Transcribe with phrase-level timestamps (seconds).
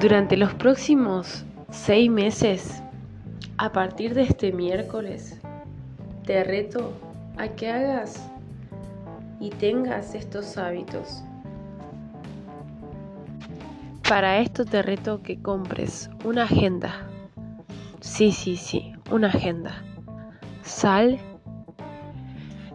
[0.00, 2.82] Durante los próximos seis meses,
[3.56, 5.40] a partir de este miércoles,
[6.26, 6.92] te reto
[7.38, 8.30] a que hagas
[9.40, 11.22] y tengas estos hábitos.
[14.06, 17.08] Para esto te reto que compres una agenda.
[18.00, 19.82] Sí, sí, sí, una agenda.
[20.62, 21.18] Sal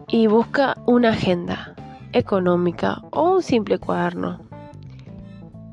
[0.08, 1.76] y busca una agenda
[2.12, 4.51] económica o un simple cuaderno.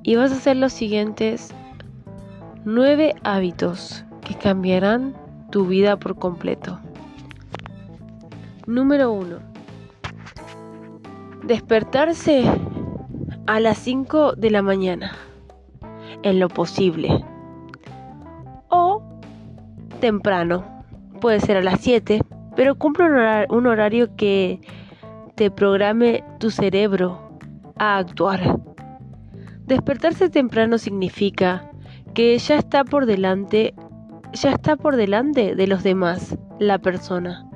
[0.04, 1.54] Y vas a hacer los siguientes
[2.66, 5.16] nueve hábitos que cambiarán
[5.52, 6.80] tu vida por completo.
[8.68, 9.40] Número 1.
[11.44, 12.44] Despertarse
[13.48, 15.14] a las 5 de la mañana,
[16.22, 17.26] en lo posible.
[18.70, 19.02] O
[20.00, 20.84] temprano,
[21.20, 22.22] puede ser a las 7,
[22.56, 23.06] pero cumple
[23.50, 24.62] un horario, que
[25.34, 27.40] te programe tu cerebro
[27.78, 28.60] a actuar.
[29.70, 31.70] Despertarse temprano significa
[32.16, 33.76] que ya está por delante,
[34.34, 37.48] ya está por delante de los demás la persona.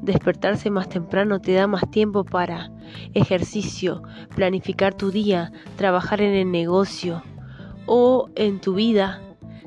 [0.00, 2.70] Despertarse más temprano te da más tiempo para
[3.12, 4.04] ejercicio,
[4.36, 7.24] planificar tu día, trabajar en el negocio
[7.86, 9.20] o en tu vida,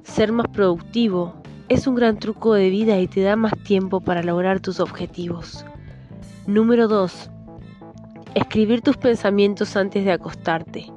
[0.03, 4.23] ser más productivo, es un gran truco de vida y te da más tiempo para
[4.23, 5.65] lograr tus objetivos.
[6.47, 7.29] Número 2.
[8.35, 10.89] Escribir tus pensamientos antes de acostarte.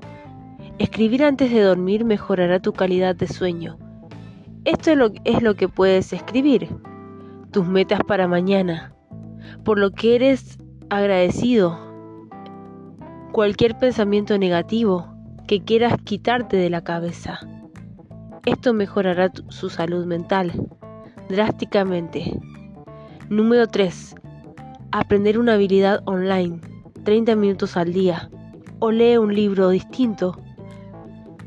[0.79, 3.79] Escribir antes de dormir mejorará tu calidad de sueño.
[4.65, 4.91] Esto
[5.25, 6.69] es lo, que puedes escribir.
[7.51, 8.95] Tus metas para mañana.
[9.65, 10.59] Por lo que eres
[10.91, 11.79] agradecido.
[13.33, 15.15] Cualquier pensamiento negativo
[15.47, 17.41] que quieras quitarte de la cabeza
[18.47, 20.53] esto mejorará su salud mental
[21.31, 22.39] drásticamente.
[23.31, 24.15] Número 3.
[24.93, 26.61] Aprender una habilidad online
[27.05, 28.29] 30 minutos al día
[28.81, 30.37] o lee un libro distinto.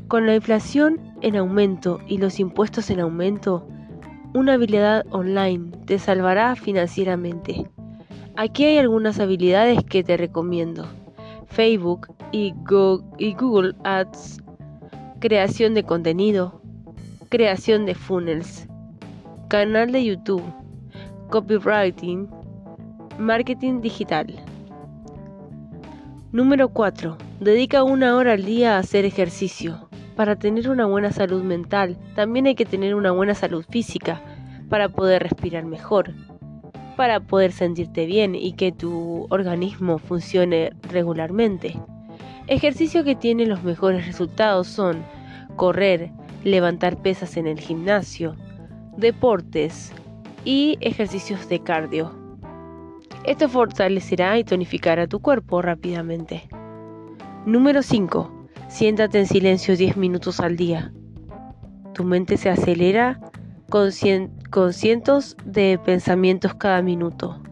[0.08, 3.68] Con la inflación en aumento y los impuestos en aumento,
[4.32, 7.68] una habilidad online te salvará financieramente.
[8.34, 10.86] Aquí hay algunas habilidades que te recomiendo.
[11.46, 14.42] Facebook y Google Ads,
[15.20, 16.62] creación de contenido,
[17.28, 18.66] creación de funnels,
[19.48, 20.42] canal de YouTube,
[21.28, 22.30] copywriting,
[23.18, 24.34] marketing digital.
[26.32, 27.18] Número 4.
[27.40, 29.87] Dedica una hora al día a hacer ejercicio.
[30.18, 34.20] Para tener una buena salud mental, también hay que tener una buena salud física
[34.68, 36.12] para poder respirar mejor,
[36.96, 41.78] para poder sentirte bien y que tu organismo funcione regularmente.
[42.48, 45.04] Ejercicio que tiene los mejores resultados son
[45.54, 46.10] correr,
[46.42, 48.34] levantar pesas en el gimnasio,
[48.96, 49.92] deportes
[50.44, 52.12] y ejercicios de cardio.
[53.22, 56.48] Esto fortalecerá y tonificará tu cuerpo rápidamente.
[57.46, 58.37] Número 5.
[58.68, 60.92] Siéntate en silencio 10 minutos al día.
[61.94, 63.20] Tu mente se acelera
[63.70, 67.42] con, cientos de pensamientos cada minuto.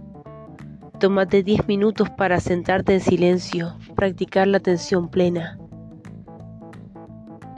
[1.00, 5.58] Tómate 10 minutos para sentarte en silencio, practicar la atención plena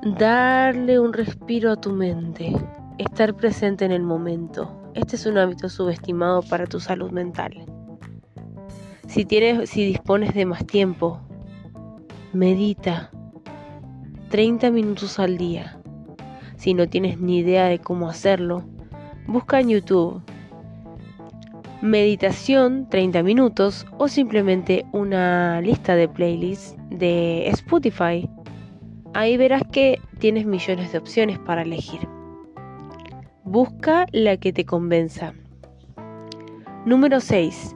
[0.02, 2.54] darle un respiro a tu mente,
[2.98, 4.90] estar presente en el momento.
[4.94, 7.52] Este es un hábito subestimado para tu salud mental.
[9.06, 11.20] Si tienes si dispones de más tiempo,
[12.32, 13.10] medita
[14.28, 15.78] 30 minutos al día.
[16.56, 18.64] Si no tienes ni idea de cómo hacerlo,
[19.26, 20.22] busca en YouTube
[21.80, 28.28] meditación 30 minutos o simplemente una lista de playlists de Spotify
[29.14, 32.00] Ahí verás que tienes millones de opciones para elegir.
[33.42, 35.32] Busca la que te convenza.
[36.84, 37.74] Número 6.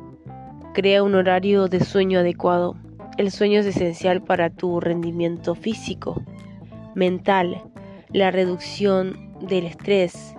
[0.75, 2.77] Crea un horario de sueño adecuado.
[3.17, 6.23] El sueño es esencial para tu rendimiento físico,
[6.95, 7.63] mental,
[8.13, 10.35] la reducción del estrés,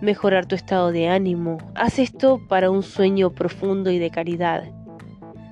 [0.00, 1.58] mejorar tu estado de ánimo.
[1.74, 4.64] Haz esto para un sueño profundo y de calidad.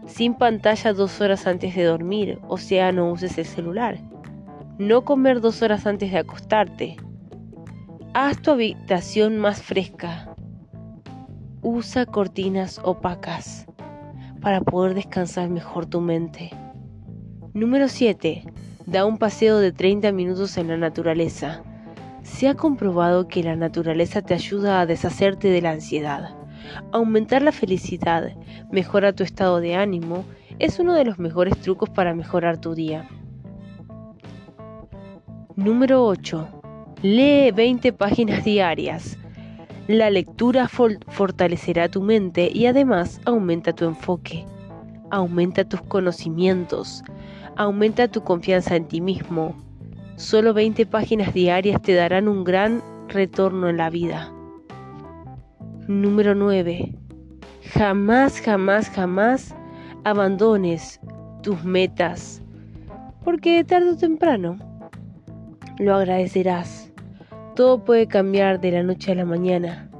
[0.07, 3.99] Sin pantalla dos horas antes de dormir, o sea, no uses el celular.
[4.79, 6.97] No comer dos horas antes de acostarte.
[8.15, 10.35] Haz tu habitación más fresca.
[11.63, 13.67] Usa cortinas opacas
[14.41, 16.51] para poder descansar mejor tu mente.
[17.53, 18.45] Número 7.
[18.87, 21.65] Da un paseo de 30 minutos en la naturaleza.
[22.23, 26.37] Se ha comprobado que la naturaleza te ayuda a deshacerte de la ansiedad,
[26.93, 28.33] aumentar la felicidad,
[28.71, 30.25] mejora tu estado de ánimo,
[30.61, 33.09] es uno de los mejores trucos para mejorar tu día.
[35.57, 36.49] Número 8.
[37.03, 39.19] Lee 20 páginas diarias.
[39.89, 44.45] La lectura fortalecerá tu mente y además aumenta tu enfoque,
[45.11, 47.03] aumenta tus conocimientos,
[47.57, 49.55] aumenta tu confianza en ti mismo,
[50.17, 54.33] Solo 20 páginas diarias te darán un gran retorno en la vida.
[55.89, 56.95] Número 9.
[57.75, 59.55] Jamás, jamás, jamás
[60.05, 61.01] abandones
[61.43, 62.41] tus metas,
[63.25, 64.57] porque tarde o temprano
[65.79, 66.91] lo agradecerás.
[67.55, 69.91] Todo puede cambiar de la noche a la mañana.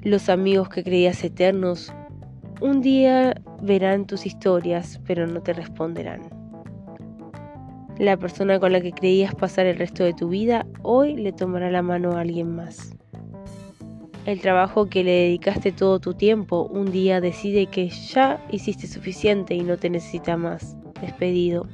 [0.00, 1.92] Los amigos que creías eternos
[2.60, 6.22] un día verán tus historias, pero no te responderán.
[7.98, 11.70] La persona con la que creías pasar el resto de tu vida hoy le tomará
[11.70, 12.96] la mano a alguien más.
[14.26, 19.54] El trabajo que le dedicaste todo tu tiempo un día decide que ya hiciste suficiente
[19.54, 20.76] y no te necesita más.
[21.00, 21.68] Despedido.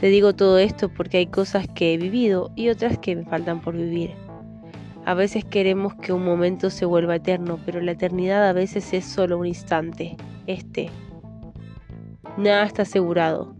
[0.00, 3.60] Te digo todo esto porque hay cosas que he vivido y otras que me faltan
[3.60, 4.10] por vivir.
[5.10, 9.04] A veces queremos que un momento se vuelva eterno, pero la eternidad a veces es
[9.04, 10.16] solo un instante,
[10.46, 10.88] este.
[12.36, 13.56] Nada está asegurado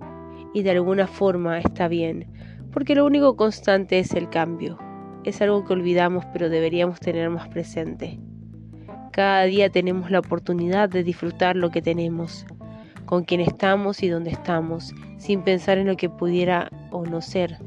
[0.54, 2.30] y de alguna forma está bien,
[2.70, 4.78] porque lo único constante es el cambio.
[5.24, 8.20] Es algo que olvidamos pero deberíamos tener más presente.
[9.10, 12.46] Cada día tenemos la oportunidad de disfrutar lo que tenemos,
[13.06, 17.58] con quien estamos y dónde estamos, sin pensar en lo que pudiera o no ser.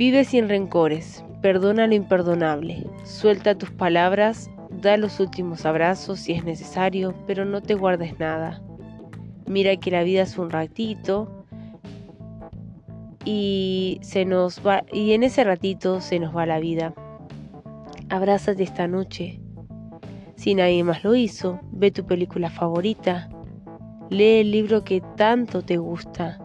[0.00, 6.42] Vive sin rencores, perdona lo imperdonable, suelta tus palabras, da los últimos abrazos si es
[6.42, 8.62] necesario, pero no te guardes nada.
[9.46, 11.44] Mira que la vida es un ratito
[13.26, 16.94] y se nos va y en ese ratito se nos va la vida.
[18.08, 19.38] Abrázate esta noche,
[20.34, 23.28] si nadie más lo hizo, ve tu película favorita,
[24.08, 26.38] lee el libro que tanto te gusta,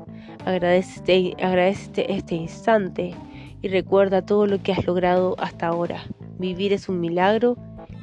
[0.43, 3.15] agradecete, este instante
[3.61, 6.03] y recuerda todo lo que has logrado hasta ahora.
[6.37, 7.57] Vivir es un milagro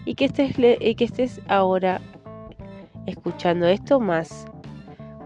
[0.05, 2.01] y que estés, que estés ahora
[3.07, 4.47] escuchando esto más.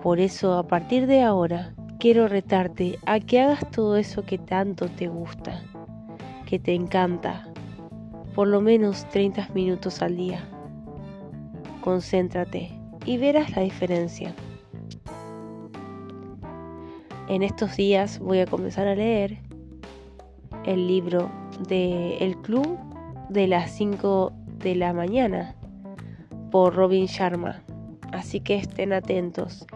[0.03, 4.89] Por eso a partir de ahora quiero retarte a que hagas todo eso que tanto
[4.89, 5.63] te gusta,
[6.47, 7.49] que te encanta,
[8.35, 10.47] por lo menos 30 minutos al día
[11.87, 12.69] concéntrate
[13.05, 14.35] y verás la diferencia.
[17.29, 19.39] En estos días voy a comenzar a leer
[20.67, 21.31] el libro
[21.69, 22.79] de El Club
[23.31, 25.55] de las 5 de la mañana
[26.51, 27.63] por Robin Sharma.
[28.13, 29.67] Así que estén atentos.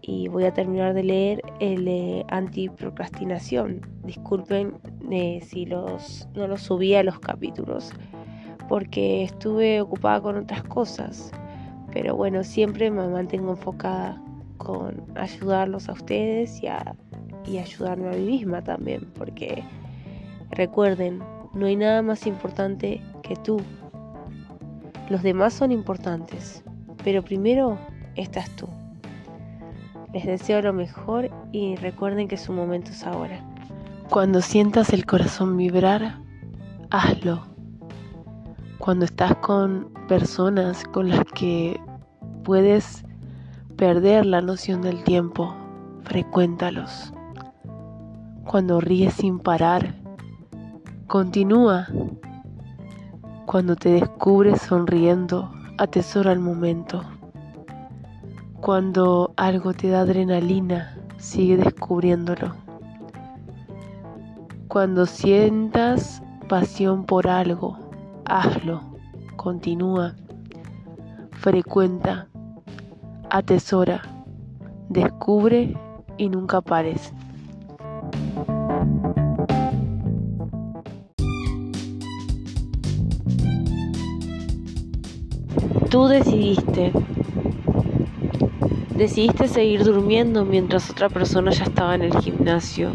[0.00, 3.82] Y voy a terminar de leer el de antiprocrastinación.
[4.04, 4.74] Disculpen
[5.10, 7.92] eh, si los, no los subí a los capítulos
[8.68, 11.30] porque estuve ocupada con otras cosas.
[11.92, 14.20] Pero bueno, siempre me mantengo enfocada
[14.56, 16.96] con ayudarlos a ustedes y, a,
[17.46, 19.62] y ayudarme a mí misma también, porque
[20.52, 21.22] recuerden,
[21.54, 23.60] no hay nada más importante que tú.
[25.10, 26.62] Los demás son importantes,
[27.04, 27.78] pero primero
[28.14, 28.68] estás tú.
[30.12, 33.44] Les deseo lo mejor y recuerden que su momento es ahora.
[34.10, 36.18] Cuando sientas el corazón vibrar,
[36.90, 37.52] hazlo
[38.82, 41.80] cuando estás con personas con las que
[42.42, 43.04] puedes
[43.76, 45.54] perder la noción del tiempo,
[46.02, 47.12] frecuéntalos.
[48.44, 49.94] Cuando ríes sin parar,
[51.12, 51.88] continúa.
[53.44, 57.02] Cuando te descubres sonriendo, atesora el momento.
[58.62, 62.54] Cuando algo te da adrenalina, sigue descubriéndolo.
[64.68, 67.76] Cuando sientas pasión por algo,
[68.24, 68.80] hazlo,
[69.36, 70.14] continúa,
[71.32, 72.26] frecuenta,
[73.28, 74.00] atesora,
[74.88, 75.76] descubre
[76.16, 77.12] y nunca pares.
[85.92, 86.90] Tú decidiste.
[88.96, 92.90] Decidiste seguir durmiendo mientras otra persona ya estaba en el gimnasio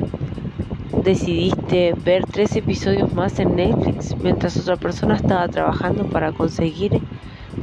[1.08, 7.00] decidiste ver tres episodios más en Netflix mientras otra persona estaba trabajando para conseguir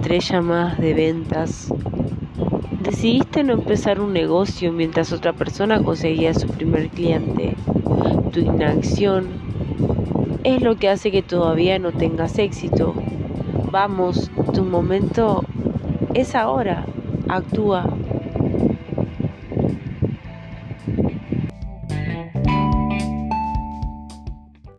[0.02, 1.70] tres llamadas de ventas.
[2.82, 7.54] Decidiste no empezar un negocio mientras otra persona conseguía su primer cliente.
[8.32, 9.26] Tu inacción
[10.42, 12.94] es lo que hace que todavía no tengas éxito.
[13.74, 15.42] Vamos, tu momento
[16.14, 16.86] es ahora.
[17.28, 17.84] Actúa.